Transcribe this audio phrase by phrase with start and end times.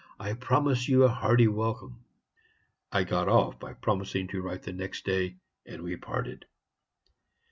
[0.19, 2.03] I promise you a hearty welcome.'
[2.91, 6.47] "I got off by promising to write the next day, and we parted.